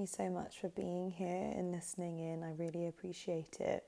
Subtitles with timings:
[0.00, 2.42] you so much for being here and listening in.
[2.42, 3.84] I really appreciate it.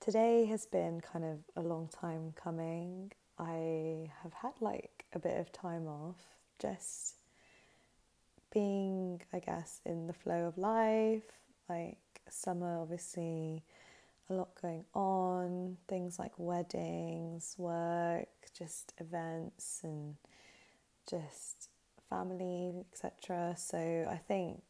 [0.00, 3.12] Today has been kind of a long time coming.
[3.38, 6.20] I have had like a bit of time off,
[6.58, 7.14] just
[8.52, 11.22] being, I guess, in the flow of life.
[11.70, 11.96] Like
[12.28, 13.64] summer, obviously,
[14.28, 20.16] a lot going on, things like weddings, work, just events, and
[21.08, 21.70] just
[22.10, 23.54] family, etc.
[23.56, 24.62] So I think,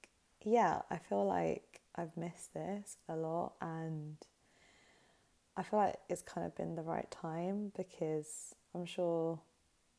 [0.48, 4.16] yeah, I feel like I've missed this a lot, and
[5.56, 9.40] I feel like it's kind of been the right time because I'm sure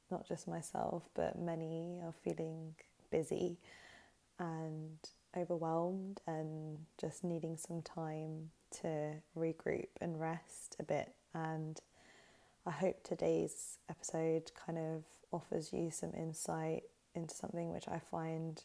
[0.10, 2.76] not just myself, but many are feeling
[3.12, 3.58] busy
[4.40, 4.98] and
[5.38, 8.50] overwhelmed and just needing some time
[8.82, 11.14] to regroup and rest a bit.
[11.34, 11.80] And
[12.66, 18.64] I hope today's episode kind of offers you some insight into something which I find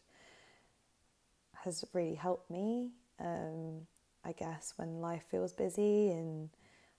[1.65, 2.91] has really helped me.
[3.19, 3.81] Um,
[4.23, 6.49] I guess when life feels busy and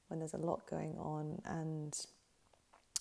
[0.08, 1.40] when there's a lot going on.
[1.44, 1.98] And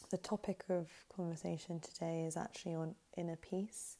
[0.09, 3.97] the topic of conversation today is actually on inner peace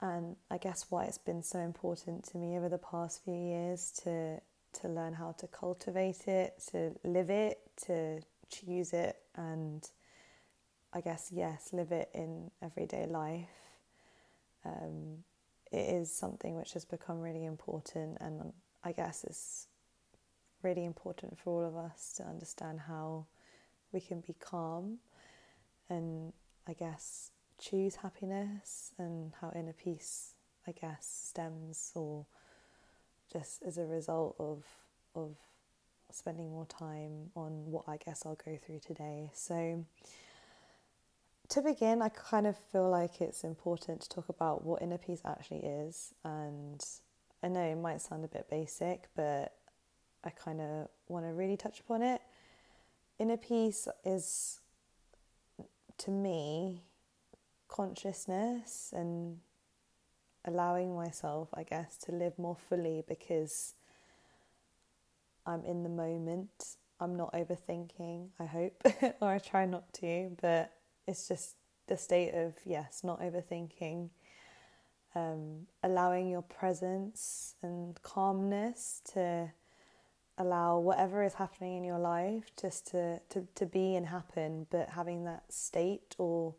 [0.00, 3.90] and I guess why it's been so important to me over the past few years
[4.04, 4.40] to
[4.80, 9.88] to learn how to cultivate it, to live it, to choose it, and
[10.92, 13.48] I guess yes, live it in everyday life.
[14.66, 15.24] Um,
[15.72, 18.52] it is something which has become really important, and
[18.84, 19.66] I guess it's
[20.62, 23.26] really important for all of us to understand how
[23.92, 24.98] we can be calm
[25.88, 26.32] and
[26.66, 30.34] I guess choose happiness and how inner peace,
[30.66, 32.26] I guess, stems or
[33.32, 34.64] just as a result of
[35.14, 35.36] of
[36.10, 39.30] spending more time on what I guess I'll go through today.
[39.34, 39.84] So
[41.48, 45.20] to begin, I kind of feel like it's important to talk about what inner peace
[45.24, 46.14] actually is.
[46.24, 46.84] And
[47.42, 49.54] I know it might sound a bit basic, but
[50.24, 52.20] I kind of want to really touch upon it.
[53.18, 54.60] Inner peace is,
[55.98, 56.82] to me,
[57.68, 59.38] consciousness and
[60.44, 63.74] allowing myself, I guess, to live more fully because
[65.46, 66.76] I'm in the moment.
[66.98, 68.82] I'm not overthinking, I hope,
[69.20, 70.72] or I try not to, but
[71.06, 71.56] it's just
[71.86, 74.10] the state of, yes, not overthinking,
[75.14, 79.50] um, allowing your presence and calmness to
[80.38, 84.90] allow whatever is happening in your life just to, to, to be and happen, but
[84.90, 86.54] having that state or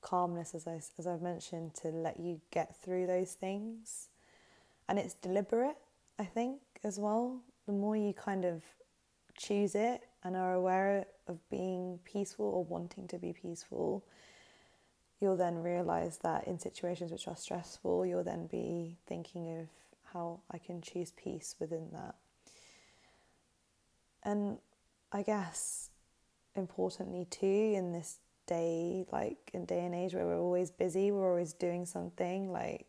[0.00, 4.08] calmness, as, I, as I've mentioned, to let you get through those things.
[4.88, 5.78] And it's deliberate,
[6.18, 7.40] I think, as well.
[7.66, 8.62] The more you kind of
[9.36, 14.04] choose it and are aware of being peaceful or wanting to be peaceful,
[15.20, 19.68] you'll then realize that in situations which are stressful, you'll then be thinking of
[20.12, 22.14] how I can choose peace within that.
[24.22, 24.58] And
[25.12, 25.90] I guess
[26.54, 31.28] importantly, too, in this day like in day and age where we're always busy we're
[31.28, 32.86] always doing something like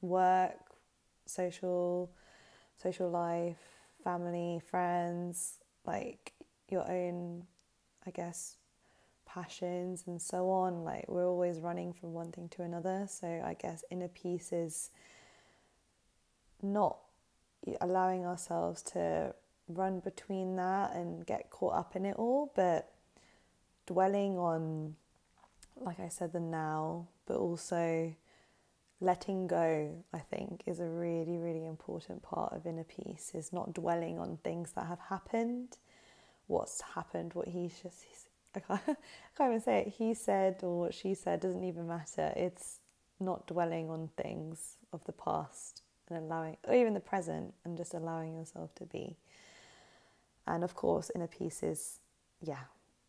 [0.00, 0.56] work
[1.26, 2.10] social
[2.82, 3.60] social life
[4.02, 6.32] family friends like
[6.68, 7.44] your own
[8.06, 8.56] i guess
[9.24, 13.06] passions and so on like we're always running from one thing to another.
[13.08, 14.90] So i guess inner peace is
[16.62, 16.98] not
[17.80, 19.34] allowing ourselves to
[19.68, 22.92] run between that and get caught up in it all but
[23.86, 24.96] dwelling on,
[25.80, 28.12] like I said, the now, but also
[29.00, 33.74] letting go, I think, is a really, really important part of inner peace, is not
[33.74, 35.76] dwelling on things that have happened,
[36.46, 38.04] what's happened, what he just,
[38.54, 38.94] I can't, I
[39.36, 42.32] can't even say it, he said or what she said doesn't even matter.
[42.36, 42.80] It's
[43.20, 47.92] not dwelling on things of the past and allowing, or even the present, and just
[47.92, 49.16] allowing yourself to be.
[50.46, 51.98] And of course, inner peace is,
[52.40, 52.64] yeah,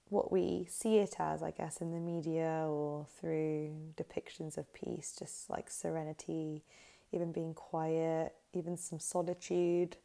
[0.09, 5.15] what we see it as, I guess, in the media or through depictions of peace,
[5.17, 6.63] just like serenity,
[7.11, 9.97] even being quiet, even some solitude.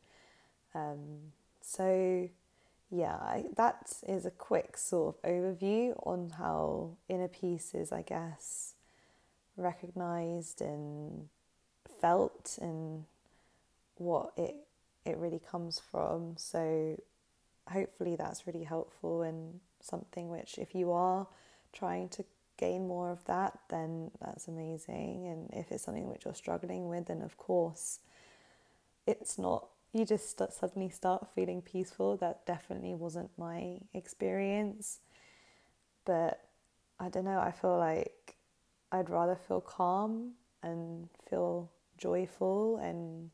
[0.74, 2.28] Um, so,
[2.90, 8.02] yeah, I, that is a quick sort of overview on how inner peace is, I
[8.02, 8.74] guess,
[9.56, 11.28] recognized and
[12.00, 13.04] felt and
[13.96, 14.56] what it
[15.04, 16.34] it really comes from.
[16.36, 17.00] So,
[17.68, 21.26] hopefully, that's really helpful and something which, if you are
[21.72, 22.24] trying to
[22.56, 25.26] gain more of that, then that's amazing.
[25.26, 28.00] And if it's something which you're struggling with, then of course,
[29.06, 32.16] it's not, you just suddenly start feeling peaceful.
[32.16, 35.00] That definitely wasn't my experience.
[36.04, 36.40] But
[37.00, 38.36] I don't know, I feel like
[38.92, 40.32] I'd rather feel calm
[40.62, 43.30] and feel joyful and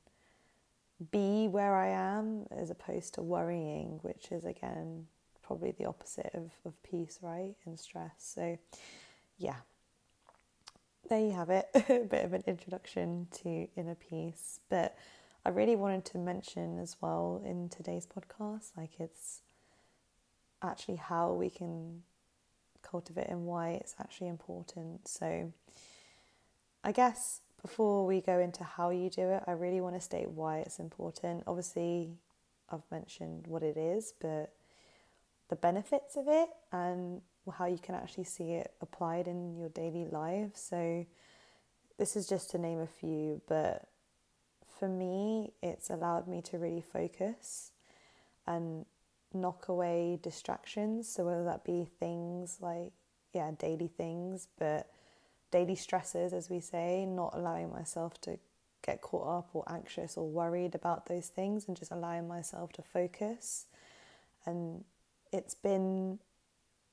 [1.11, 5.07] be where I am as opposed to worrying, which is again
[5.49, 7.55] probably the opposite of, of peace, right?
[7.65, 8.13] And stress.
[8.19, 8.59] So,
[9.39, 9.57] yeah,
[11.09, 14.61] there you have it a bit of an introduction to inner peace.
[14.69, 14.97] But
[15.47, 19.41] I really wanted to mention as well in today's podcast like, it's
[20.63, 22.03] actually how we can
[22.83, 25.09] cultivate and why it's actually important.
[25.09, 25.51] So,
[26.85, 30.29] I guess before we go into how you do it, I really want to state
[30.29, 31.45] why it's important.
[31.47, 32.11] Obviously,
[32.71, 34.53] I've mentioned what it is, but
[35.49, 37.21] the benefits of it and
[37.53, 40.51] how you can actually see it applied in your daily life.
[40.55, 41.07] So,
[41.99, 43.89] this is just to name a few, but
[44.79, 47.73] for me, it's allowed me to really focus
[48.47, 48.87] and
[49.33, 51.09] knock away distractions.
[51.09, 52.93] So, whether that be things like,
[53.33, 54.91] yeah, daily things, but
[55.51, 58.39] daily stresses, as we say, not allowing myself to
[58.83, 62.83] get caught up or anxious or worried about those things and just allowing myself to
[62.83, 63.67] focus.
[64.47, 64.85] And
[65.33, 66.19] it's been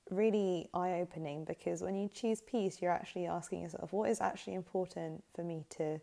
[0.09, 4.53] really eye opening because when you choose peace, you're actually asking yourself, what is actually
[4.53, 5.99] important for me to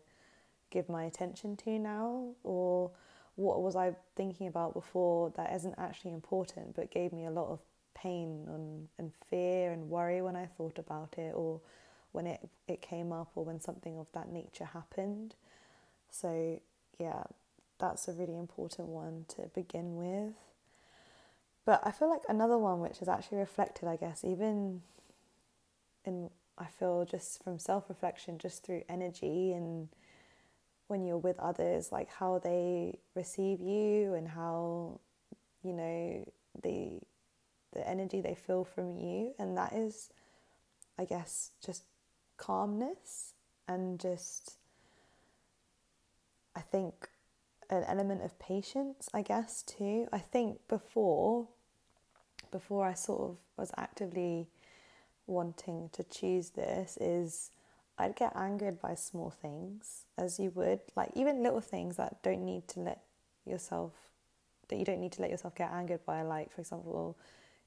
[0.71, 2.33] give my attention to now?
[2.43, 2.91] Or
[3.35, 7.47] what was I thinking about before that isn't actually important but gave me a lot
[7.47, 7.59] of
[7.95, 11.33] pain and, and fear and worry when I thought about it?
[11.35, 11.61] Or
[12.11, 15.35] when it, it came up or when something of that nature happened.
[16.09, 16.61] So,
[16.99, 17.23] yeah,
[17.79, 20.33] that's a really important one to begin with.
[21.65, 24.81] But I feel like another one which is actually reflected, I guess, even
[26.05, 29.87] in, I feel just from self reflection, just through energy and
[30.87, 34.99] when you're with others, like how they receive you and how,
[35.63, 36.25] you know,
[36.61, 36.99] the
[37.73, 39.33] the energy they feel from you.
[39.39, 40.09] And that is,
[40.99, 41.83] I guess, just
[42.37, 43.33] calmness
[43.67, 44.57] and just,
[46.55, 47.09] I think,
[47.73, 50.07] an element of patience, I guess, too.
[50.11, 51.47] I think before,
[52.51, 54.47] before I sort of was actively
[55.27, 57.51] wanting to choose this, is
[57.97, 62.43] I'd get angered by small things, as you would, like even little things that don't
[62.43, 63.01] need to let
[63.45, 63.93] yourself,
[64.69, 67.17] that you don't need to let yourself get angered by, like, for example,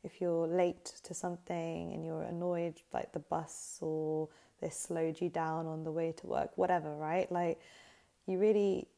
[0.02, 4.28] if you're late to something and you're annoyed, like the bus or
[4.60, 7.30] they slowed you down on the way to work, whatever, right?
[7.30, 7.60] Like,
[8.26, 8.88] you really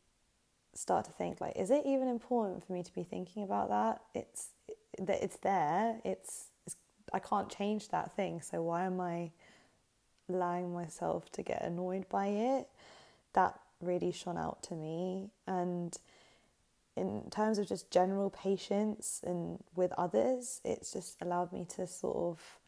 [0.78, 4.00] start to think, like, is it even important for me to be thinking about that?
[4.14, 4.50] It's
[4.98, 5.98] that it's there.
[6.04, 6.76] It's, it's
[7.12, 8.40] I can't change that thing.
[8.40, 9.32] So why am I
[10.28, 12.68] allowing myself to get annoyed by it?
[13.32, 15.96] That really shone out to me, and
[16.96, 22.16] in terms of just general patience and with others, it's just allowed me to sort
[22.16, 22.58] of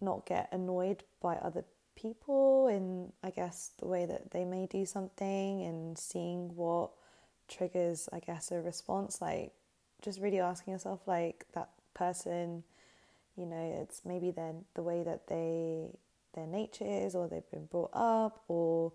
[0.00, 1.64] not get annoyed by other
[1.94, 6.90] people in I guess the way that they may do something and seeing what
[7.48, 9.52] triggers I guess a response like
[10.02, 12.64] just really asking yourself like that person
[13.36, 15.88] you know it's maybe then the way that they
[16.34, 18.92] their nature is or they've been brought up or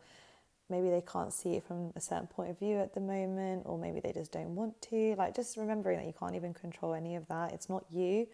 [0.70, 3.78] maybe they can't see it from a certain point of view at the moment or
[3.78, 5.16] maybe they just don't want to.
[5.18, 7.54] Like just remembering that you can't even control any of that.
[7.54, 8.28] It's not you.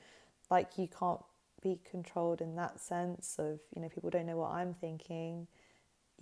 [0.50, 1.22] Like you can't
[1.62, 5.48] be controlled in that sense of you know people don't know what I'm thinking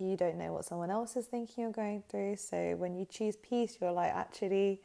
[0.02, 2.36] you don't know what someone else is thinking or going through.
[2.36, 4.80] So when you choose peace you're like actually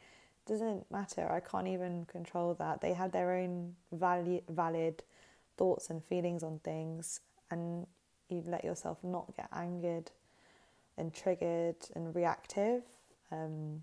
[0.46, 1.30] doesn't matter.
[1.30, 2.80] I can't even control that.
[2.80, 5.02] They have their own value, valid
[5.58, 7.20] thoughts and feelings on things
[7.50, 7.86] and
[8.28, 10.10] you let yourself not get angered
[10.96, 12.82] and triggered and reactive.
[13.30, 13.82] Um,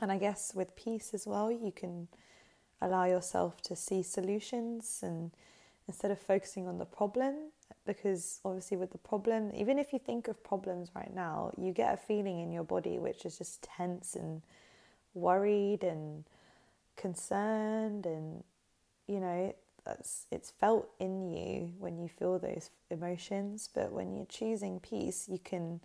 [0.00, 2.08] and I guess with peace as well you can
[2.80, 5.32] allow yourself to see solutions and
[5.86, 7.34] instead of focusing on the problem
[7.90, 11.92] because obviously with the problem even if you think of problems right now you get
[11.92, 14.42] a feeling in your body which is just tense and
[15.14, 16.24] worried and
[16.96, 18.44] concerned and
[19.08, 19.52] you know
[19.98, 23.68] it's, it's felt in you when you feel those emotions.
[23.74, 25.80] But when you're choosing peace you can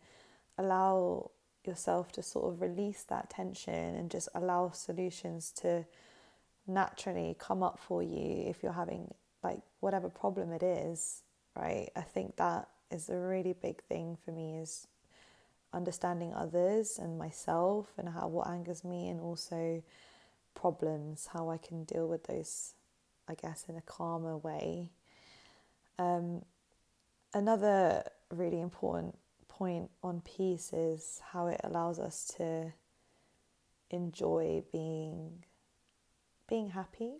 [0.58, 1.32] allow
[1.66, 5.86] yourself to sort of release that tension and just allow solutions to
[6.68, 9.12] naturally come up for you if you're having
[9.44, 11.22] like whatever problem it is,
[11.56, 11.90] right?
[11.96, 14.88] I think that is a really big thing for me is
[15.74, 19.84] understanding others and myself and how what angers me and also
[20.54, 22.74] problems, how I can deal with those,
[23.28, 24.92] I guess, in a calmer way.
[26.00, 26.44] Um,
[27.34, 32.74] another really important point on peace is how it allows us to
[33.90, 35.44] enjoy being
[36.48, 37.14] being happy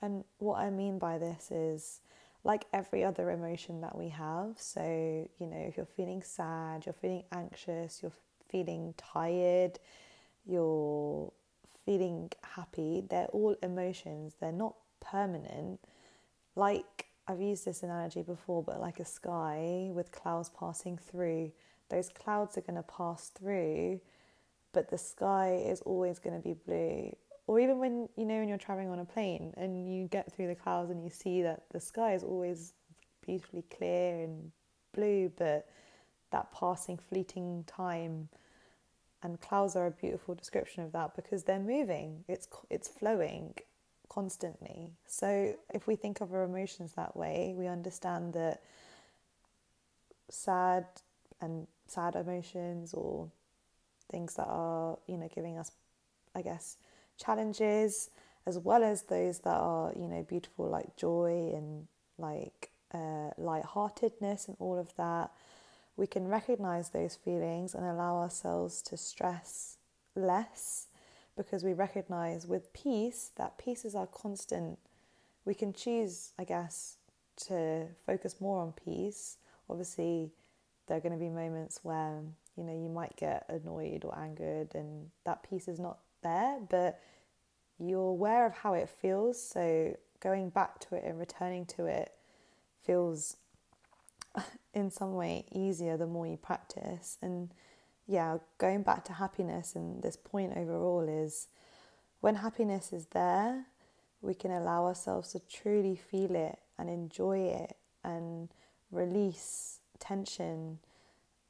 [0.00, 2.00] and what I mean by this is
[2.44, 4.54] like every other emotion that we have.
[4.56, 4.82] So,
[5.38, 8.12] you know, if you're feeling sad, you're feeling anxious, you're
[8.50, 9.78] feeling tired,
[10.46, 11.32] you're
[11.84, 14.34] feeling happy, they're all emotions.
[14.40, 15.80] They're not permanent.
[16.54, 21.52] Like I've used this analogy before, but like a sky with clouds passing through,
[21.88, 24.00] those clouds are going to pass through,
[24.72, 27.14] but the sky is always going to be blue
[27.46, 30.46] or even when you know when you're traveling on a plane and you get through
[30.46, 32.72] the clouds and you see that the sky is always
[33.24, 34.50] beautifully clear and
[34.94, 35.66] blue but
[36.30, 38.28] that passing fleeting time
[39.22, 42.24] and clouds are a beautiful description of that because they're moving.
[42.28, 43.54] It's it's flowing
[44.08, 44.92] constantly.
[45.06, 48.62] So if we think of our emotions that way we understand that
[50.28, 50.86] sad
[51.40, 53.30] and sad emotions or
[54.10, 55.70] things that are you know giving us
[56.34, 56.76] i guess
[57.18, 58.10] challenges
[58.46, 61.86] as well as those that are you know beautiful like joy and
[62.18, 65.30] like uh, lightheartedness and all of that
[65.96, 69.76] we can recognize those feelings and allow ourselves to stress
[70.16, 70.88] less
[71.36, 74.78] because we recognize with peace that peace is our constant.
[75.44, 76.96] We can choose i guess
[77.48, 79.38] to focus more on peace.
[79.68, 80.30] Obviously
[80.86, 82.20] there are going to be moments where
[82.56, 87.00] you know you might get annoyed or angered and that peace is not there, but
[87.78, 89.40] you're aware of how it feels.
[89.40, 92.12] So going back to it and returning to it
[92.82, 93.36] feels
[94.74, 97.18] in some way easier the more you practice.
[97.22, 97.52] And
[98.06, 101.48] yeah, going back to happiness and this point overall is
[102.20, 103.66] when happiness is there,
[104.20, 108.48] we can allow ourselves to truly feel it and enjoy it and
[108.90, 110.78] release tension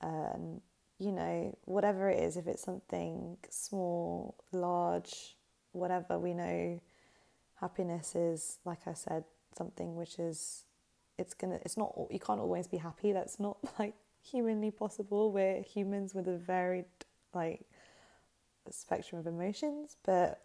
[0.00, 0.60] and
[0.98, 5.36] you know, whatever it is, if it's something small, large,
[5.72, 6.80] whatever, we know
[7.60, 9.24] happiness is, like I said,
[9.56, 10.64] something which is,
[11.18, 13.12] it's gonna, it's not, you can't always be happy.
[13.12, 15.32] That's not like humanly possible.
[15.32, 16.86] We're humans with a varied,
[17.32, 17.66] like,
[18.70, 19.96] spectrum of emotions.
[20.04, 20.40] But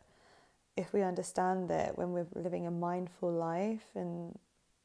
[0.75, 4.37] if we understand that when we're living a mindful life and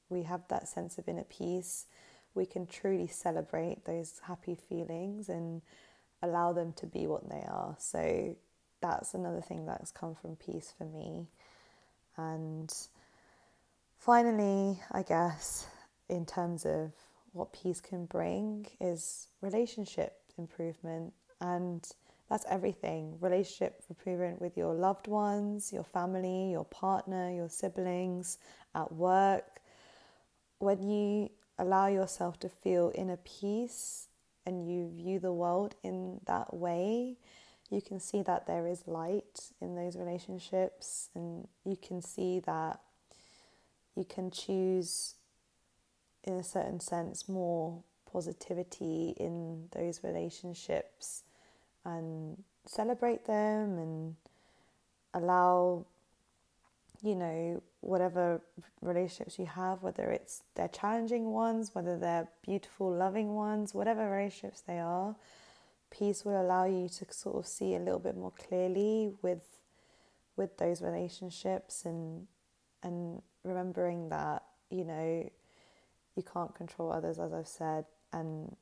[0.09, 1.87] we have that sense of inner peace,
[2.35, 5.63] we can truly celebrate those happy feelings and
[6.23, 7.77] allow them to be what they are.
[7.79, 8.37] So
[8.81, 11.29] that's another thing that's come from peace for me.
[12.17, 12.73] And
[13.99, 15.67] finally, I guess,
[16.09, 16.93] in terms of
[17.33, 21.13] what peace can bring, is relationship improvement.
[21.41, 21.87] And
[22.31, 28.39] that's everything relationship improvement with your loved ones, your family, your partner, your siblings,
[28.75, 29.61] at work.
[30.59, 34.09] When you allow yourself to feel inner peace
[34.47, 37.17] and you view the world in that way,
[37.71, 42.81] you can see that there is light in those relationships and you can see that
[43.97, 45.15] you can choose,
[46.25, 51.23] in a certain sense, more positivity in those relationships
[51.85, 54.17] and celebrate them and
[55.13, 55.85] allow
[57.05, 58.41] you know, whatever
[58.81, 64.63] relationships you have, whether it's they're challenging ones, whether they're beautiful, loving ones, whatever relationships
[64.63, 65.15] they are,
[65.91, 69.43] peace will allow you to sort of see a little bit more clearly with
[70.37, 72.27] with those relationships and
[72.83, 75.31] and remembering that, you know,
[76.17, 77.85] you can't control others as I've said
[78.15, 78.57] and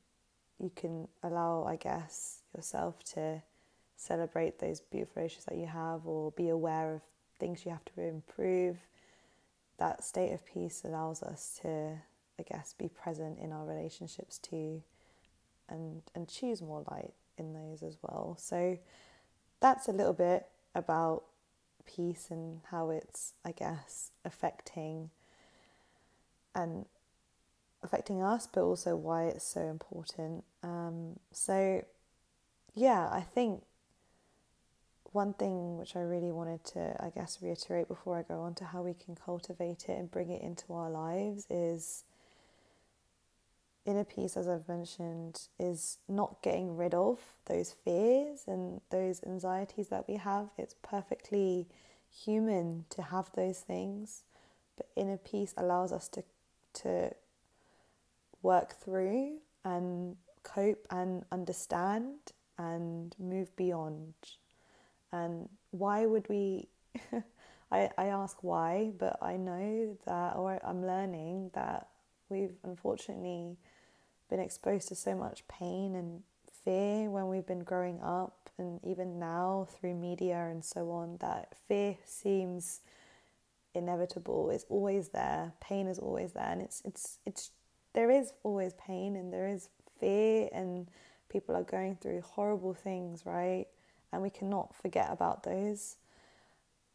[0.59, 3.41] you can allow, I guess, yourself to
[3.95, 7.01] celebrate those beautiful relationships that you have or be aware of
[7.43, 8.77] things you have to improve.
[9.77, 11.97] That state of peace allows us to,
[12.39, 14.81] I guess, be present in our relationships too
[15.67, 18.37] and, and choose more light in those as well.
[18.39, 18.77] So
[19.59, 21.23] that's a little bit about
[21.85, 25.09] peace and how it's, I guess, affecting
[26.55, 26.85] and
[27.83, 30.45] affecting us, but also why it's so important.
[30.63, 31.83] Um, so,
[32.73, 33.63] yeah, I think
[35.13, 38.65] one thing which I really wanted to, I guess, reiterate before I go on to
[38.65, 42.03] how we can cultivate it and bring it into our lives is
[43.85, 49.89] inner peace, as I've mentioned, is not getting rid of those fears and those anxieties
[49.89, 50.49] that we have.
[50.57, 51.67] It's perfectly
[52.09, 54.23] human to have those things,
[54.77, 56.23] but inner peace allows us to
[56.73, 57.11] to
[58.41, 62.15] work through and cope and understand
[62.57, 64.13] and move beyond
[65.13, 66.67] and why would we?
[67.71, 71.87] I, I ask why, but I know that, or I'm learning that
[72.29, 73.57] we've unfortunately
[74.29, 76.21] been exposed to so much pain and
[76.63, 81.53] fear when we've been growing up, and even now through media and so on, that
[81.67, 82.81] fear seems
[83.73, 84.49] inevitable.
[84.49, 85.53] It's always there.
[85.59, 87.51] Pain is always there, and it's it's it's
[87.93, 90.87] there is always pain, and there is fear, and
[91.29, 93.65] people are going through horrible things, right?
[94.13, 95.97] And we cannot forget about those,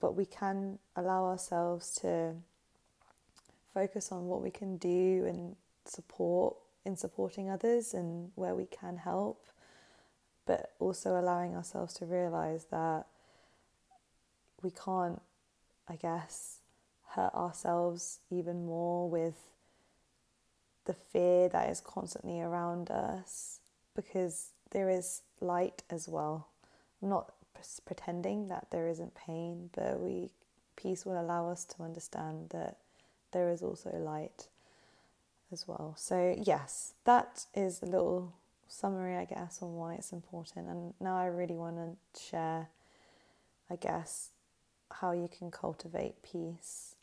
[0.00, 2.34] but we can allow ourselves to
[3.74, 8.98] focus on what we can do and support in supporting others and where we can
[8.98, 9.44] help,
[10.46, 13.06] but also allowing ourselves to realize that
[14.62, 15.20] we can't,
[15.88, 16.60] I guess,
[17.10, 19.34] hurt ourselves even more with
[20.84, 23.58] the fear that is constantly around us
[23.96, 26.46] because there is light as well.
[27.00, 27.32] Not
[27.84, 30.30] pretending that there isn't pain, but we
[30.76, 32.76] peace will allow us to understand that
[33.32, 34.48] there is also light
[35.52, 35.94] as well.
[35.96, 38.32] So, yes, that is a little
[38.68, 40.68] summary, I guess, on why it's important.
[40.68, 42.68] And now I really want to share,
[43.70, 44.30] I guess,
[44.90, 46.94] how you can cultivate peace.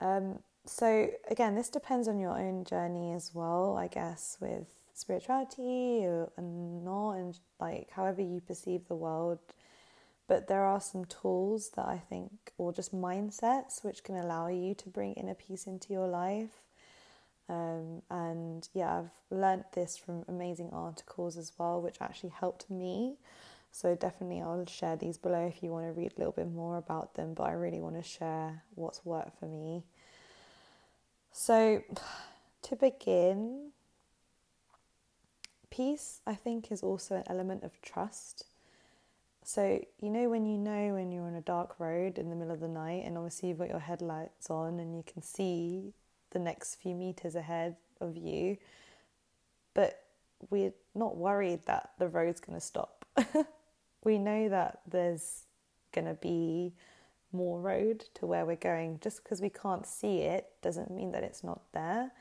[0.00, 6.02] Um, so, again, this depends on your own journey as well, I guess, with spirituality
[6.04, 6.63] and not,
[7.60, 9.38] like however you perceive the world.
[10.26, 14.74] But there are some tools that I think, or just mindsets, which can allow you
[14.76, 16.62] to bring inner peace into your life.
[17.48, 23.16] Um, and yeah, I've learnt this from amazing articles as well, which actually helped me.
[23.70, 26.78] So definitely, I'll share these below if you want to read a little bit more
[26.78, 27.34] about them.
[27.34, 29.84] But I really want to share what's worked for me.
[31.32, 31.82] So,
[32.62, 33.72] to begin,
[35.74, 38.46] peace, I think, is also an element of trust.
[39.42, 42.54] So, you know, when you know when you're on a dark road in the middle
[42.54, 45.92] of the night, and obviously you've got your headlights on and you can see
[46.30, 48.56] the next few meters ahead of you,
[49.74, 50.04] but
[50.50, 53.04] we're not worried that the road's going to stop.
[54.04, 55.44] we know that there's
[55.92, 56.72] going to be
[57.32, 59.00] more road to where we're going.
[59.02, 62.12] Just because we can't see it doesn't mean that it's not there.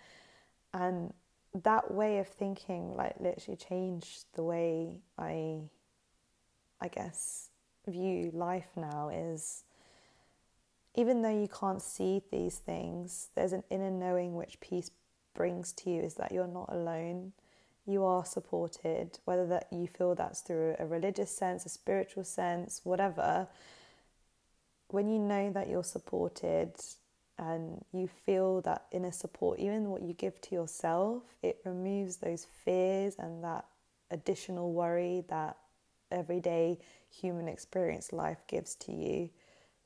[0.74, 1.14] And
[1.62, 5.62] that way of thinking like literally changed the way I
[6.82, 7.50] I guess
[7.88, 9.64] view life now is
[10.96, 14.92] even though you can't see these things, there's an inner knowing which peace
[15.34, 17.34] brings to you is that you're not alone.
[17.86, 22.82] You are supported, whether that you feel that's through a religious sense, a spiritual sense,
[22.84, 23.48] whatever.
[24.90, 26.76] When you know that you're supported,
[27.38, 32.48] and you feel that inner support, even what you give to yourself, it removes those
[32.64, 33.66] fears and that
[34.12, 35.58] additional worry that
[36.12, 36.78] everyday
[37.10, 39.30] human experience life gives to you.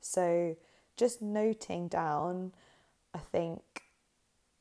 [0.00, 0.56] So,
[0.96, 2.52] just noting down,
[3.14, 3.62] I think,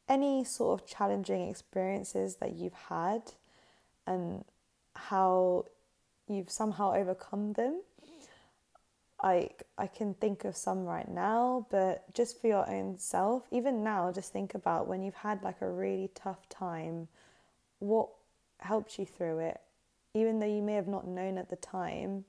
[0.08, 3.34] any sort of challenging experiences that you've had
[4.06, 4.45] and
[4.95, 5.65] how
[6.28, 7.82] you've somehow overcome them
[9.21, 13.84] I I can think of some right now, but just for your own self, even
[13.84, 17.08] now, just think about when you've had like a really tough time,
[17.80, 18.10] what
[18.60, 19.60] helped you through it,
[20.13, 22.25] even though you may have not known at the time.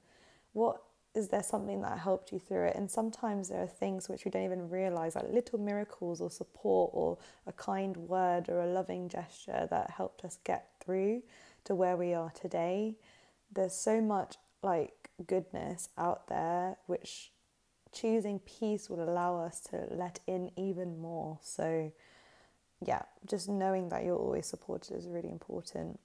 [0.53, 0.83] What
[1.14, 2.77] is there something that helped you through it?
[2.77, 6.90] And sometimes there are things which we don't even realize, like little miracles or support
[6.94, 11.22] or a kind word or a loving gesture that helped us get through
[11.64, 12.96] to where we are today.
[13.53, 17.33] There's so much like goodness out there, which
[17.92, 21.38] choosing peace will allow us to let in even more.
[21.42, 21.92] So,
[22.85, 25.98] yeah, just knowing that you're always supported is really important.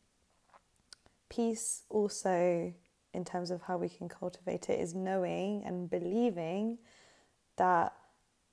[1.29, 2.73] Peace, also,
[3.13, 6.77] in terms of how we can cultivate it, is knowing and believing
[7.57, 7.93] that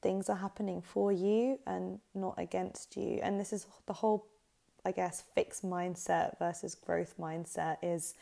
[0.02, 3.20] things are happening for you and not against you.
[3.22, 4.26] And this is the whole,
[4.84, 8.14] I guess, fixed mindset versus growth mindset is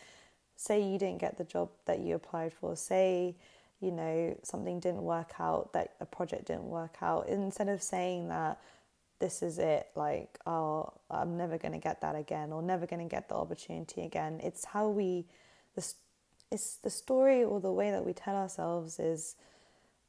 [0.59, 3.37] say you didn't get the job that you applied for, say,
[3.81, 8.29] you know, something didn't work out, that a project didn't work out, instead of saying
[8.29, 8.59] that
[9.21, 13.09] this is it, like, oh, I'm never going to get that again or never going
[13.09, 14.41] to get the opportunity again.
[14.43, 15.27] It's how we,
[15.77, 15.95] this,
[16.51, 19.37] it's the story or the way that we tell ourselves is,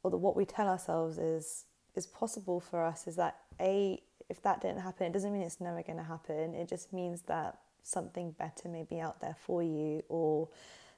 [0.02, 4.42] or the, what we tell ourselves is, is possible for us is that A, if
[4.42, 6.56] that didn't happen, it doesn't mean it's never going to happen.
[6.56, 7.60] It just means that
[7.90, 10.50] something better may be out there for you, or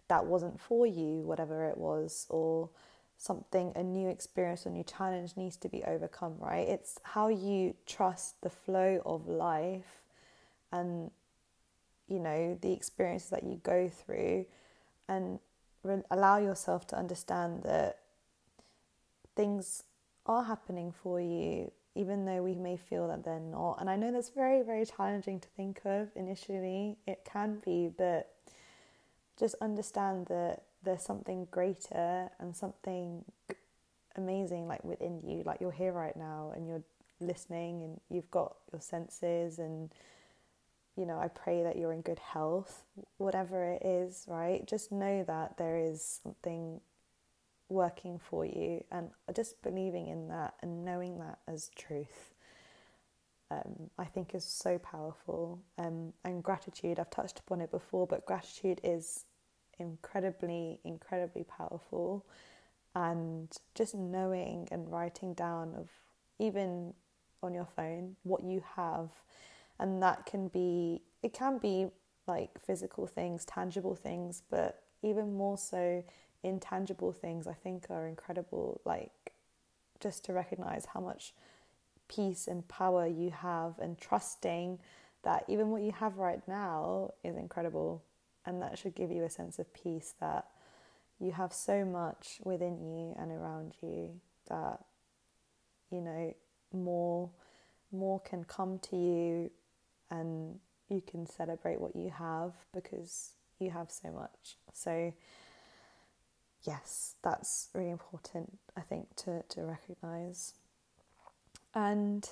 [0.07, 2.69] that wasn't for you, whatever it was, or
[3.17, 6.67] something, a new experience, a new challenge needs to be overcome, right?
[6.67, 10.03] It's how you trust the flow of life
[10.71, 11.11] and,
[12.07, 14.45] you know, the experiences that you go through
[15.07, 15.39] and
[15.83, 17.99] re- allow yourself to understand that
[19.35, 19.83] things
[20.25, 23.77] are happening for you even though we may feel that they're not.
[23.79, 26.97] And I know that's very, very challenging to think of initially.
[27.05, 28.33] It can be, but
[29.37, 33.23] just understand that there's something greater and something
[34.15, 36.83] amazing like within you like you're here right now and you're
[37.19, 39.89] listening and you've got your senses and
[40.97, 42.83] you know i pray that you're in good health
[43.17, 46.81] whatever it is right just know that there is something
[47.71, 52.33] working for you and just believing in that and knowing that as truth
[53.51, 55.61] um, I think is so powerful.
[55.77, 59.25] Um, and gratitude, I've touched upon it before, but gratitude is
[59.77, 62.25] incredibly, incredibly powerful.
[62.95, 65.89] And just knowing and writing down of
[66.39, 66.93] even
[67.43, 69.09] on your phone what you have,
[69.79, 71.87] and that can be, it can be
[72.27, 76.03] like physical things, tangible things, but even more so
[76.43, 78.81] intangible things, I think are incredible.
[78.85, 79.33] Like
[79.99, 81.33] just to recognize how much
[82.07, 84.79] peace and power you have and trusting
[85.23, 88.03] that even what you have right now is incredible
[88.45, 90.47] and that should give you a sense of peace that
[91.19, 94.09] you have so much within you and around you
[94.49, 94.83] that
[95.91, 96.33] you know
[96.73, 97.29] more
[97.91, 99.51] more can come to you
[100.09, 105.13] and you can celebrate what you have because you have so much so
[106.63, 110.53] yes that's really important i think to to recognize
[111.73, 112.29] and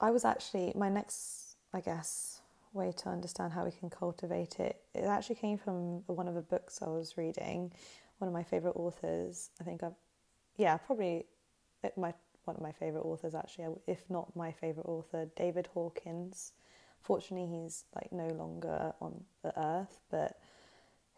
[0.00, 2.40] I was actually, my next, I guess,
[2.72, 6.40] way to understand how we can cultivate it, it actually came from one of the
[6.40, 7.72] books I was reading,
[8.18, 9.50] one of my favourite authors.
[9.60, 9.94] I think I've,
[10.56, 11.26] yeah, probably
[11.96, 16.52] my one of my favourite authors actually, if not my favourite author, David Hawkins.
[17.00, 20.00] Fortunately, he's like no longer on the earth,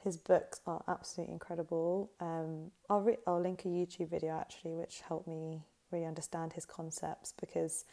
[0.03, 2.11] his books are absolutely incredible.
[2.21, 6.65] Um, I'll re- I'll link a YouTube video actually, which helped me really understand his
[6.65, 7.85] concepts because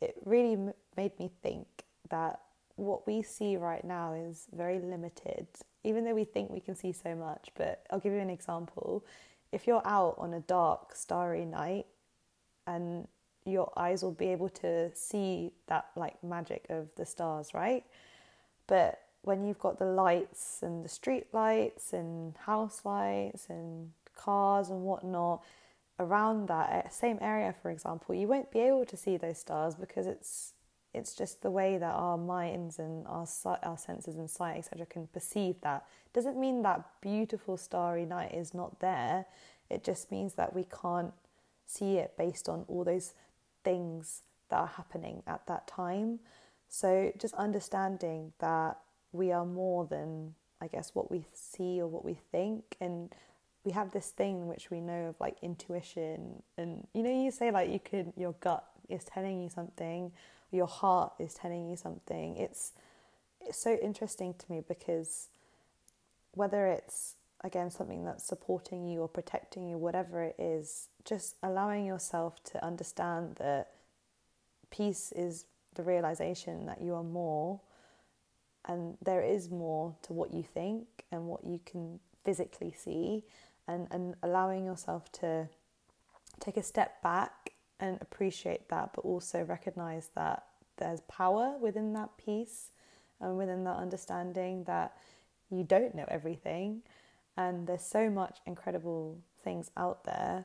[0.00, 1.66] it really m- made me think
[2.08, 2.40] that
[2.76, 5.46] what we see right now is very limited,
[5.84, 7.50] even though we think we can see so much.
[7.54, 9.04] But I'll give you an example.
[9.52, 11.86] If you're out on a dark, starry night
[12.66, 13.06] and
[13.44, 17.84] your eyes will be able to see that like magic of the stars, right?
[18.66, 24.70] But when you've got the lights and the street lights and house lights and cars
[24.70, 25.42] and whatnot,
[25.98, 29.74] around that eh, same area, for example, you won't be able to see those stars
[29.74, 30.54] because it's
[30.92, 33.26] it's just the way that our minds and our
[33.62, 35.86] our senses and sight etc can perceive that.
[36.12, 39.26] Doesn't mean that beautiful starry night is not there.
[39.68, 41.12] It just means that we can't
[41.66, 43.14] see it based on all those
[43.62, 46.18] things that are happening at that time.
[46.68, 48.78] So just understanding that
[49.12, 52.76] we are more than I guess what we see or what we think.
[52.80, 53.14] And
[53.64, 56.42] we have this thing which we know of like intuition.
[56.58, 60.12] And you know you say like you could your gut is telling you something
[60.50, 62.36] your heart is telling you something.
[62.36, 62.72] It's
[63.40, 65.28] it's so interesting to me because
[66.32, 71.86] whether it's again something that's supporting you or protecting you whatever it is just allowing
[71.86, 73.70] yourself to understand that
[74.70, 77.60] peace is the realization that you are more
[78.70, 83.24] and there is more to what you think and what you can physically see
[83.66, 85.48] and, and allowing yourself to
[86.38, 90.44] take a step back and appreciate that, but also recognize that
[90.76, 92.68] there's power within that peace
[93.20, 94.96] and within that understanding that
[95.50, 96.82] you don't know everything.
[97.36, 100.44] And there's so much incredible things out there,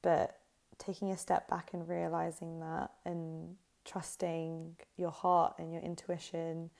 [0.00, 0.38] but
[0.78, 6.70] taking a step back and realizing that and trusting your heart and your intuition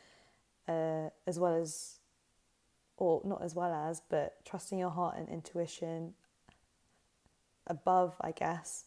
[0.69, 1.99] uh, as well as
[2.97, 6.15] or not as well as, but trusting your heart and intuition
[7.67, 8.85] above, I guess,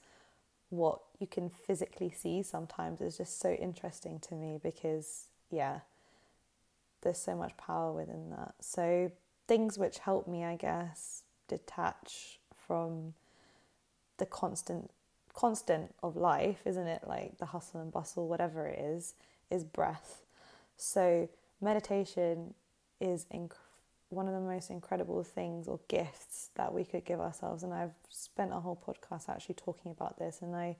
[0.70, 5.80] what you can physically see sometimes is just so interesting to me because, yeah,
[7.02, 8.56] there's so much power within that.
[8.62, 9.12] So,
[9.48, 13.13] things which help me, I guess, detach from
[14.18, 14.90] the constant
[15.34, 17.04] constant of life, isn't it?
[17.08, 19.13] Like the hustle and bustle, whatever it is,
[19.52, 20.24] is breath.
[20.76, 21.30] So
[21.62, 22.54] meditation
[23.00, 23.62] is incredible
[24.10, 27.63] one of the most incredible things or gifts that we could give ourselves.
[27.63, 30.78] And I've spent a whole podcast actually talking about this, and I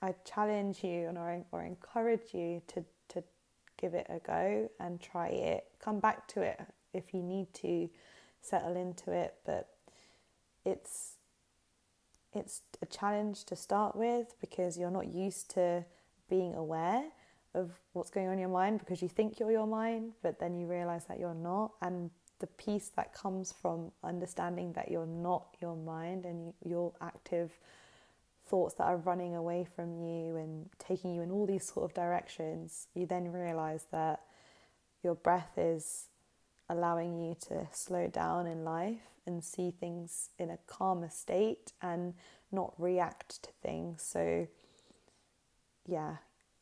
[0.00, 3.24] I challenge you and or, or encourage you to to
[3.76, 5.64] give it a go and try it.
[5.80, 6.60] Come back to it
[6.92, 7.88] if you need to
[8.42, 9.68] settle into it, but
[10.64, 11.14] it's
[12.34, 15.84] it's a challenge to start with because you're not used to
[16.28, 17.04] being aware
[17.54, 20.54] of what's going on in your mind because you think you're your mind, but then
[20.54, 21.72] you realize that you're not.
[21.82, 27.58] And the peace that comes from understanding that you're not your mind and your active
[28.46, 31.94] thoughts that are running away from you and taking you in all these sort of
[31.94, 34.20] directions, you then realize that
[35.02, 36.06] your breath is
[36.68, 42.14] allowing you to slow down in life and see things in a calmer state and
[42.50, 44.02] not react to things.
[44.02, 44.48] So,
[45.86, 46.16] yeah,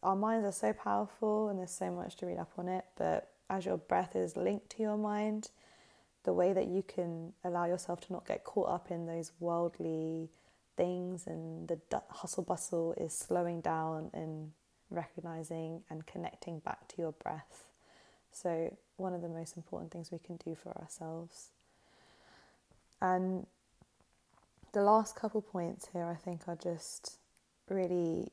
[0.07, 2.85] our minds are so powerful and there's so much to read up on it.
[2.97, 5.51] But as your breath is linked to your mind,
[6.23, 10.31] the way that you can allow yourself to not get caught up in those worldly
[10.77, 14.53] things and the hustle bustle is slowing down and
[14.91, 17.65] recognizing and connecting back to your breath.
[18.31, 21.49] So, one of the most important things we can do for ourselves.
[23.01, 23.47] And
[24.73, 27.19] the last couple points here, I think, are just
[27.69, 28.31] really,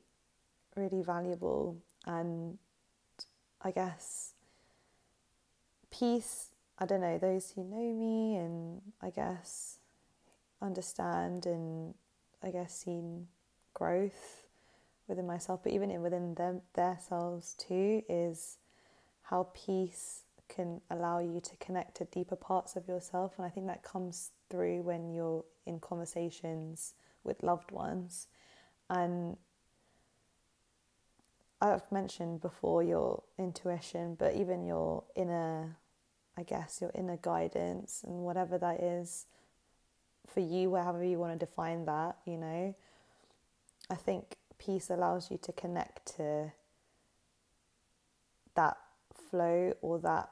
[0.76, 1.76] really valuable.
[2.06, 2.58] And
[3.62, 4.32] I guess
[5.90, 9.78] peace, I don't know, those who know me and I guess
[10.60, 11.94] understand and
[12.42, 13.28] I guess seen
[13.72, 14.46] growth
[15.08, 18.58] within myself, but even in within them themselves too, is
[19.22, 23.32] how peace can allow you to connect to deeper parts of yourself.
[23.36, 28.28] And I think that comes through when you're in conversations with loved ones.
[28.90, 29.36] And
[31.64, 35.78] I've mentioned before your intuition, but even your inner,
[36.36, 39.24] I guess, your inner guidance and whatever that is
[40.26, 42.74] for you, wherever you want to define that, you know,
[43.88, 46.52] I think peace allows you to connect to
[48.54, 48.76] that
[49.30, 50.30] flow or that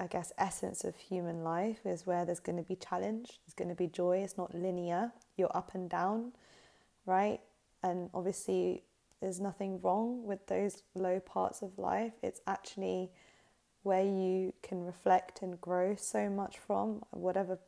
[0.00, 3.68] I guess essence of human life is where there's going to be challenge, there's going
[3.68, 6.32] to be joy, it's not linear, you're up and down,
[7.06, 7.40] right?
[7.84, 8.82] And obviously
[9.20, 12.12] there's nothing wrong with those low parts of life.
[12.22, 13.10] It's actually
[13.82, 17.58] where you can reflect and grow so much from whatever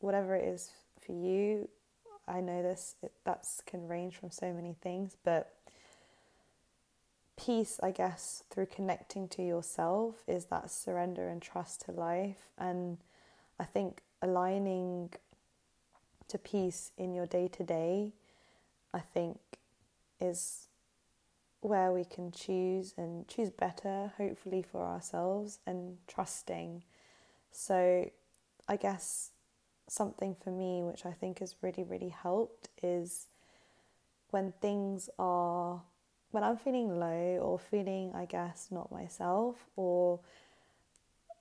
[0.00, 1.68] whatever it is for you.
[2.26, 2.94] I know this
[3.24, 5.54] that can range from so many things, but
[7.38, 12.50] peace, I guess, through connecting to yourself is that surrender and trust to life.
[12.58, 12.98] And
[13.58, 15.10] I think aligning
[16.28, 18.12] to peace in your day to day,
[18.92, 19.38] I think,
[20.20, 20.67] is
[21.60, 26.82] where we can choose and choose better, hopefully, for ourselves and trusting.
[27.50, 28.10] So,
[28.68, 29.30] I guess
[29.88, 33.26] something for me which I think has really, really helped is
[34.30, 35.80] when things are
[36.30, 40.20] when I'm feeling low or feeling, I guess, not myself, or,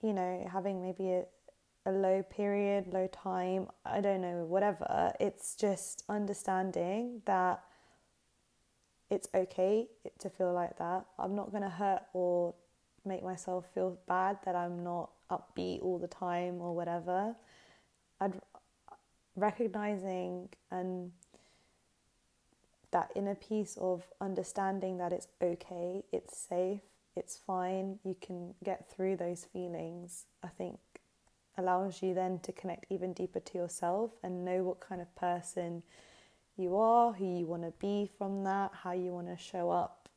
[0.02, 1.26] you know, having maybe a,
[1.86, 7.64] a low period, low time, I don't know, whatever, it's just understanding that
[9.10, 9.88] it's okay
[10.20, 11.06] to feel like that.
[11.17, 12.54] I'm not going to hurt or
[13.06, 17.36] make myself feel bad that I'm not upbeat all the time or whatever.
[18.20, 18.34] I'd
[19.36, 21.12] recognizing and
[22.91, 26.82] that inner peace of understanding that it's okay, it's safe,
[27.15, 30.80] it's fine, you can get through those feelings, I think
[31.58, 35.82] allows you then to connect even deeper to yourself and know what kind of person
[36.58, 40.10] you are, who you want to be from that, how you want to show up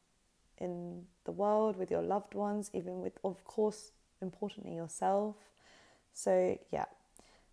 [0.59, 5.37] in the world with your loved ones, even with, of course, importantly, yourself.
[6.13, 6.87] So, yeah,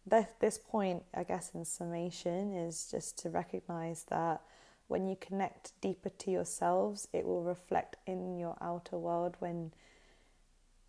[0.06, 4.41] this, this point, I guess, in summation, is just to recognize that
[4.88, 9.73] when you connect deeper to yourselves, it will reflect in your outer world when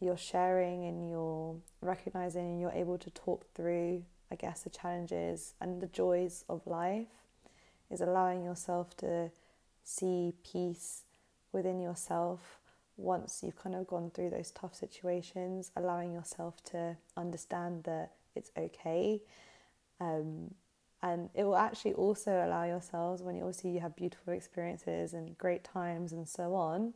[0.00, 5.54] you're sharing and you're recognizing and you're able to talk through, I guess, the challenges
[5.60, 7.27] and the joys of life,
[7.90, 9.30] is allowing yourself to
[9.84, 11.02] see peace
[11.52, 12.58] within yourself
[12.96, 18.50] once you've kind of gone through those tough situations, allowing yourself to understand that it's
[18.58, 19.20] okay.
[20.00, 20.54] Um,
[21.02, 25.38] and it will actually also allow yourselves when you obviously you have beautiful experiences and
[25.38, 26.92] great times and so on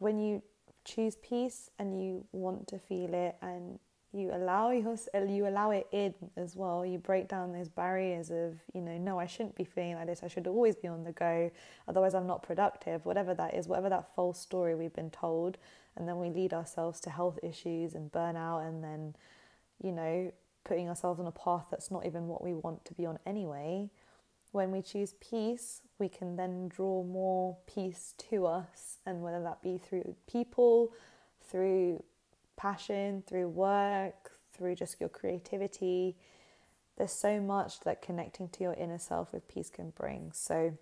[0.00, 0.42] when you
[0.84, 3.78] choose peace and you want to feel it and
[4.12, 4.96] you allow your,
[5.26, 6.84] you allow it in as well.
[6.84, 10.22] You break down those barriers of you know no I shouldn't be feeling like this.
[10.22, 11.50] I should always be on the go.
[11.86, 13.06] Otherwise I'm not productive.
[13.06, 15.58] Whatever that is whatever that false story we've been told
[15.96, 19.14] and then we lead ourselves to health issues and burnout and then
[19.82, 20.32] you know
[20.64, 23.90] putting ourselves on a path that's not even what we want to be on anyway.
[24.52, 29.62] When we choose peace, we can then draw more peace to us, and whether that
[29.62, 30.92] be through people,
[31.48, 32.02] through
[32.60, 36.16] passion, through work, through just your creativity.
[36.96, 40.32] There's so much that connecting to your inner self with peace can bring.
[40.32, 40.76] So,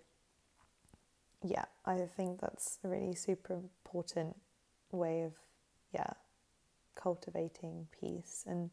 [1.43, 4.35] yeah, I think that's a really super important
[4.91, 5.33] way of,
[5.93, 6.11] yeah,
[6.95, 8.43] cultivating peace.
[8.47, 8.71] And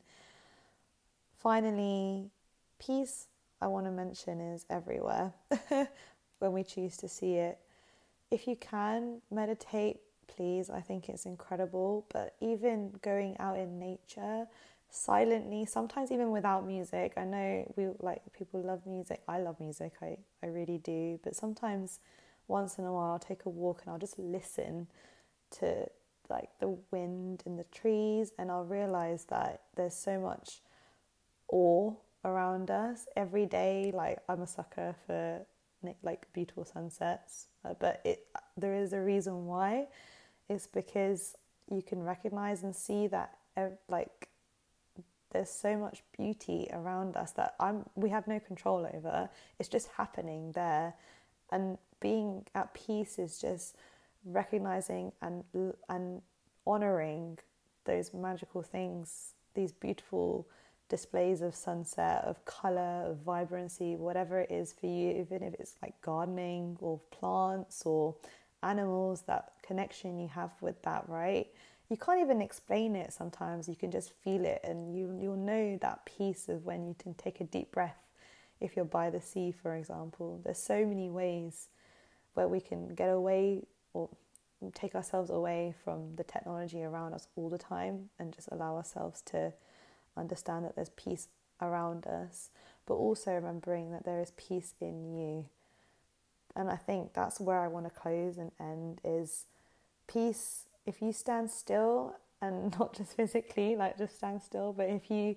[1.37, 2.31] Finally,
[2.81, 3.29] peace,
[3.61, 5.33] I want to mention, is everywhere
[6.40, 7.59] when we choose to see it.
[8.33, 12.07] If you can meditate, please, I think it's incredible.
[12.12, 14.47] But even going out in nature,
[14.91, 17.12] silently, sometimes even without music.
[17.17, 19.23] I know we like people love music.
[19.29, 19.93] I love music.
[20.03, 21.19] I, I really do.
[21.23, 22.01] But sometimes
[22.49, 24.87] once in a while I'll take a walk and I'll just listen
[25.59, 25.87] to
[26.29, 30.61] like the wind in the trees and I'll realize that there's so much
[31.49, 31.93] awe
[32.25, 35.47] around us every day like I'm a sucker for
[36.03, 37.47] like beautiful sunsets
[37.79, 39.87] but it there is a reason why
[40.48, 41.37] it's because
[41.70, 43.38] you can recognize and see that
[43.88, 44.28] like
[45.32, 49.28] there's so much beauty around us that I'm we have no control over.
[49.59, 50.94] It's just happening there.
[51.50, 53.76] And being at peace is just
[54.24, 55.44] recognizing and
[55.88, 56.22] and
[56.66, 57.38] honoring
[57.85, 60.46] those magical things these beautiful
[60.88, 65.74] displays of sunset of color of vibrancy whatever it is for you even if it's
[65.82, 68.14] like gardening or plants or
[68.62, 71.47] animals that connection you have with that right?
[71.88, 73.69] You can't even explain it sometimes.
[73.69, 77.14] You can just feel it and you you'll know that peace of when you can
[77.14, 77.99] take a deep breath.
[78.61, 81.69] If you're by the sea for example there's so many ways
[82.35, 84.09] where we can get away or
[84.75, 89.23] take ourselves away from the technology around us all the time and just allow ourselves
[89.23, 89.53] to
[90.16, 91.29] understand that there's peace
[91.61, 92.51] around us
[92.87, 95.47] but also remembering that there is peace in you
[96.57, 99.45] and i think that's where i want to close and end is
[100.09, 105.11] peace if you stand still and not just physically, like just stand still, but if
[105.11, 105.37] you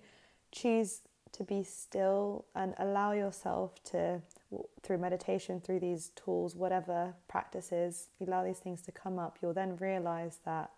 [0.51, 1.01] choose
[1.31, 4.21] to be still and allow yourself to,
[4.81, 9.77] through meditation, through these tools, whatever practices, allow these things to come up, you'll then
[9.77, 10.71] realize that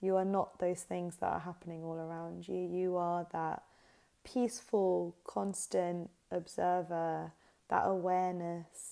[0.00, 2.56] you are not those things that are happening all around you.
[2.56, 3.62] You are that
[4.24, 7.32] peaceful, constant observer,
[7.68, 8.89] that awareness,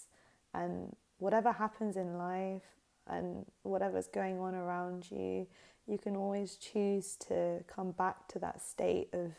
[0.54, 2.62] and whatever happens in life,
[3.06, 5.46] and whatever's going on around you,
[5.87, 9.32] you can always choose to come back to that state of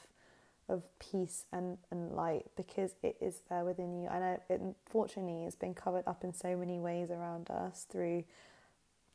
[0.67, 4.08] of peace and, and light because it is there within you.
[4.08, 8.24] And it, unfortunately, it's been covered up in so many ways around us through,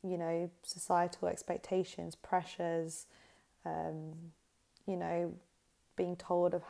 [0.03, 3.05] you know, societal expectations, pressures,
[3.65, 4.13] um,
[4.85, 5.33] you know,
[5.95, 6.63] being told of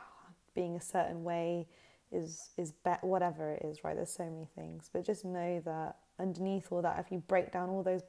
[0.54, 1.66] being a certain way
[2.12, 3.96] is is whatever it is, right?
[3.96, 7.68] There's so many things, but just know that underneath all that, if you break down
[7.68, 8.02] all those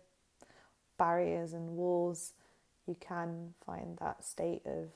[0.97, 2.33] barriers and walls,
[2.87, 4.89] you can find that state of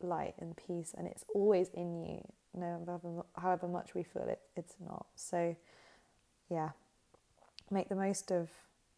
[0.00, 2.22] light and peace, and it's always in you.
[2.54, 5.06] No, however much we feel it, it's not.
[5.14, 5.54] So,
[6.50, 6.70] yeah,
[7.70, 8.48] make the most of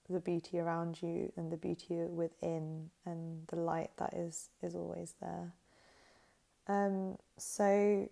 [0.09, 5.15] the beauty around you and the beauty within, and the light that is is always
[5.21, 5.53] there.
[6.69, 8.09] Um, so,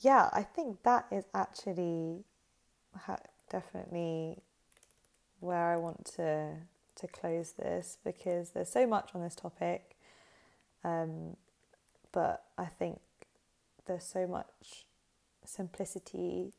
[0.00, 2.24] yeah, I think that is actually
[3.50, 4.38] definitely
[5.40, 6.54] where I want to
[6.96, 9.96] to close this because there's so much on this topic,
[10.82, 11.36] um,
[12.10, 13.00] but I think
[13.86, 14.86] there's so much
[15.44, 16.52] simplicity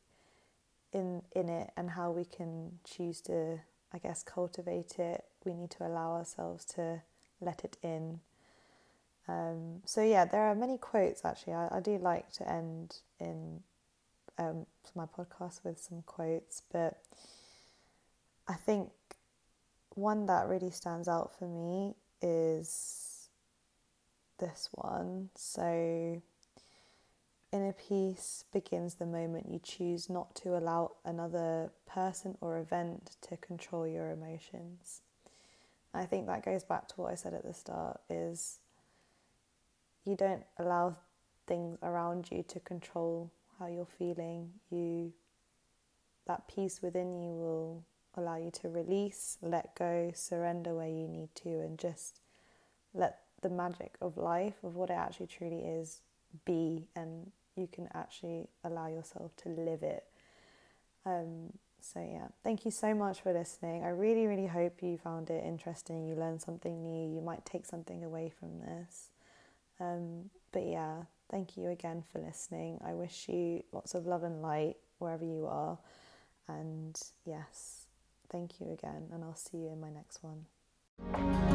[0.92, 3.60] in in it and how we can choose to,
[3.92, 5.24] I guess, cultivate it.
[5.44, 7.02] We need to allow ourselves to
[7.40, 8.20] let it in.
[9.28, 11.52] Um, so yeah, there are many quotes actually.
[11.54, 13.60] I, I do like to end in
[14.38, 16.98] um, my podcast with some quotes, but
[18.46, 18.90] I think
[19.90, 23.28] one that really stands out for me is
[24.38, 25.30] this one.
[25.34, 26.22] So,
[27.52, 33.36] inner peace begins the moment you choose not to allow another person or event to
[33.36, 35.02] control your emotions.
[35.92, 38.60] I think that goes back to what I said at the start is
[40.08, 40.96] you don't allow
[41.46, 44.50] things around you to control how you're feeling.
[44.70, 45.12] You
[46.26, 51.28] that peace within you will allow you to release, let go, surrender where you need
[51.36, 52.20] to, and just
[52.94, 56.00] let the magic of life, of what it actually truly is,
[56.44, 60.04] be, and you can actually allow yourself to live it.
[61.06, 63.84] Um, so, yeah, thank you so much for listening.
[63.84, 66.06] I really, really hope you found it interesting.
[66.06, 67.14] You learned something new.
[67.14, 69.10] You might take something away from this.
[69.80, 72.80] Um, but, yeah, thank you again for listening.
[72.84, 75.78] I wish you lots of love and light wherever you are.
[76.48, 77.88] And yes,
[78.30, 81.46] Thank you again, and I'll see you in my next one.